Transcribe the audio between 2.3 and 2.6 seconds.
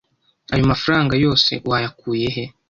he?